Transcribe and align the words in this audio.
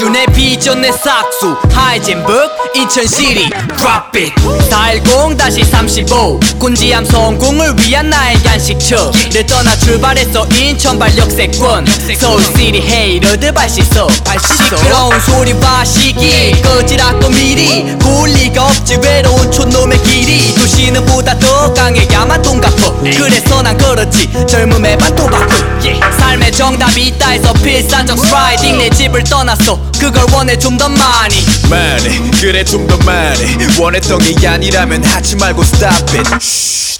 기도 0.00 0.06
광주 0.06 0.08
내 0.08 0.24
비전 0.26 0.80
내 0.80 0.90
삭수. 0.90 1.56
하이젠북 1.72 2.34
인천시리. 2.74 3.50
It 4.14 4.34
410-35 4.70 6.58
곤지암 6.58 7.04
성공을 7.04 7.76
위한 7.80 8.08
나의 8.08 8.42
간식처. 8.42 9.12
늘 9.30 9.44
떠나 9.46 9.76
출발했어 9.76 10.46
인천 10.56 10.98
발 10.98 11.16
역세권. 11.16 11.86
서울시리 12.18 12.80
헤이러드 12.80 13.52
발시소 13.52 14.08
시끄러운 14.08 15.20
소리와 15.20 15.84
시기. 15.84 16.52
꺼지라고 16.62 17.28
미리. 17.28 17.94
고울 17.98 18.30
리가 18.30 18.64
없지. 18.64 18.98
외로운 19.02 19.52
촌놈의 19.52 20.02
길이. 20.02 20.54
도시는 20.54 21.04
보다 21.06 21.38
더 21.38 21.74
강해야만 21.74 22.40
돈 22.40 22.58
갚어. 22.60 22.96
그래서 23.02 23.60
난 23.62 23.76
걸었지. 23.76 24.30
젊음의 24.46 24.96
삶의 24.98 26.19
정답이 26.64 27.06
있다 27.06 27.30
해서 27.30 27.54
필사적 27.54 28.18
스라이딩 28.18 28.76
내 28.76 28.90
집을 28.90 29.24
떠났어. 29.24 29.80
그걸 29.98 30.26
원해 30.30 30.58
좀 30.58 30.76
더 30.76 30.90
많이. 30.90 31.34
많이. 31.70 32.30
그래 32.32 32.62
좀더 32.62 32.98
많이. 32.98 33.56
원했던 33.78 34.18
게 34.18 34.46
아니라면 34.46 35.02
하지 35.02 35.36
말고 35.36 35.62
stop 35.62 36.18
it. 36.18 36.28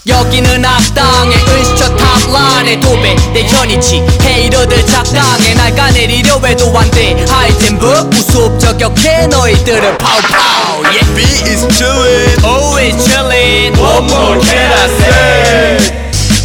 여기는 0.07 0.65
악당의 0.65 1.37
은시처 1.47 1.95
탑라인의 1.95 2.79
도배. 2.81 3.15
내 3.35 3.43
현이치 3.43 4.03
헤이러들 4.23 4.83
작당해. 4.87 5.53
날 5.53 5.75
까내리려 5.75 6.39
해도 6.43 6.75
안돼. 6.75 7.23
하이젠북 7.29 8.09
우습 8.13 8.59
저격해 8.59 9.27
너희들은 9.27 9.97
파우파우 9.99 10.83
yeah. 10.85 11.15
B 11.15 11.21
is 11.21 11.67
chillin' 11.77 12.43
Always 12.43 12.97
chillin' 13.05 13.75
What 13.77 14.11
more 14.11 14.41
can 14.43 14.73
I 14.73 14.89
say? 14.89 16.01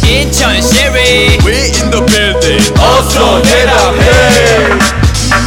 인천 0.07 0.61
시리 0.61 0.96
building 3.16 3.16
어서 3.16 3.42
대답해 3.42 4.10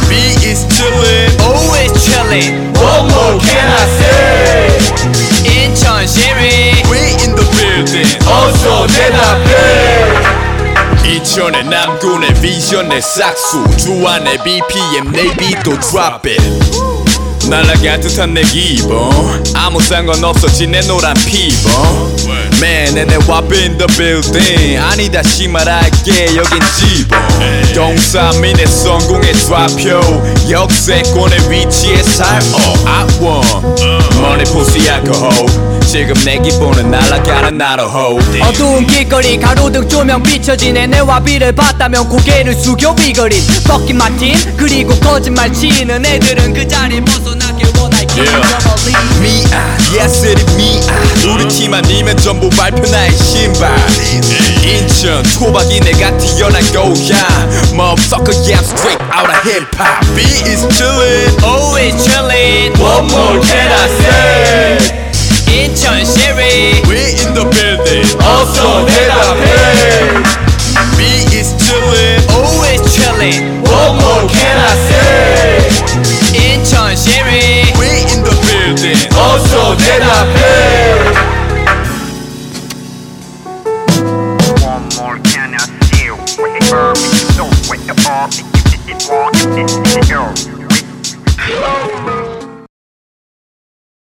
B 0.08 0.16
is 0.48 0.66
chillin' 0.68 1.40
Always 1.40 1.92
chillin' 1.92 2.74
What 2.76 3.12
more 3.12 3.38
can 3.40 3.68
I 3.70 3.86
say 3.96 4.78
인천 5.44 6.06
시리 6.06 6.82
We 6.90 6.98
in 7.22 7.34
the 7.36 7.46
building 7.56 8.18
어서 8.26 8.86
대답해 8.88 10.36
이천의 11.06 11.64
남군의 11.64 12.34
비전 12.34 12.88
내 12.88 13.00
싹수 13.00 13.64
주안의 13.76 14.38
BPM 14.42 15.12
내 15.12 15.34
비도 15.36 15.78
drop 15.78 16.28
it 16.28 16.69
날아갈 17.51 17.99
듯한 17.99 18.33
내 18.33 18.41
기분. 18.43 18.97
아무 19.53 19.81
상관없어지 19.81 20.67
내 20.67 20.79
노란 20.87 21.13
피부 21.25 21.69
Man 22.61 22.95
and 22.97 23.09
then 23.11 23.21
wap 23.27 23.51
in 23.53 23.77
the 23.77 23.87
building. 23.97 24.77
아니 24.77 25.09
다 25.11 25.21
시 25.21 25.47
말할게 25.49 26.27
여긴 26.37 26.59
지붕 26.79 27.17
동사민의 27.75 28.65
성공의 28.67 29.33
좌표. 29.37 29.99
역세권의 30.49 31.51
위치에 31.51 32.01
살어 32.03 32.39
I 32.85 33.01
alcohol 33.01 33.75
지금 35.91 36.13
내 36.23 36.37
기분은 36.39 36.89
날아가는 36.89 37.57
나로 37.57 37.83
hold 37.89 38.41
어두운 38.41 38.87
길거리 38.87 39.37
가로등 39.37 39.89
조명 39.89 40.23
비춰지네. 40.23 40.87
내 40.87 40.99
와비를 40.99 41.51
봤다면 41.51 42.07
고개를 42.07 42.55
숙여 42.55 42.95
비거린. 42.95 43.37
뻑긴 43.67 43.97
마틴 43.97 44.35
그리고 44.55 44.95
거짓말 45.01 45.51
치는 45.53 46.05
애들은 46.05 46.53
그 46.53 46.65
자리 46.67 47.03
벗어나길 47.03 47.67
원할게 47.77 48.01
Yeah. 48.11 49.21
미안 49.21 49.77
yes 49.95 50.25
it 50.25 50.43
미안 50.57 50.83
우리 51.33 51.47
팀 51.47 51.73
아니면 51.73 52.17
전부 52.17 52.49
발표 52.49 52.81
나의 52.89 53.11
신발. 53.17 53.71
인천 54.63 55.23
토박이 55.23 55.79
내가 55.79 56.17
튀어난 56.17 56.61
고향 56.73 57.17
Motherfucker 57.73 58.33
yeah 58.43 58.59
I'm 58.59 58.65
straight 58.65 59.01
out 59.13 59.29
of 59.29 59.39
hip 59.47 59.65
hop. 59.77 60.03
B 60.15 60.23
is 60.49 60.67
chillin' 60.75 61.43
Always 61.43 61.95
chillin' 62.03 62.73
What 62.79 63.05
more 63.11 63.39
can 63.39 63.71
I 63.71 63.87
say 63.87 64.10
인천 66.01 66.15
시리 66.15 66.81
We 66.87 67.13
in 67.13 67.35
the 67.35 67.45
building 67.45 68.17
어서 68.25 68.87
대답해 68.87 69.45
B 70.97 71.03
is 71.37 71.53
chillin' 71.57 72.25
Always 72.31 72.81
chillin' 72.89 73.61
What 73.61 73.93
more 74.01 74.25
can 74.27 74.57
I 74.57 74.73
say 74.89 75.69
인천 76.33 76.95
시리 76.95 77.75
We 77.77 78.01
in 78.09 78.23
the 78.23 78.33
building 78.47 78.97
어서 79.15 79.77
대답해 79.77 80.41
one 84.63 84.89
more 84.97 85.19
can 85.21 85.53
I 85.53 85.57
feel 85.85 86.17
when 86.41 86.55
it 86.55 86.63
burn 86.71 86.97
me 86.97 87.09
you 87.13 87.29
know 87.37 87.49
when 87.69 87.85
the 87.85 87.93
bomb 88.01 88.31
you 88.33 88.41
did 88.71 88.81
it 88.89 89.05
wrong 89.07 89.29
you 89.37 89.45
did 89.55 89.69
it 89.97 90.09
go 90.09 90.33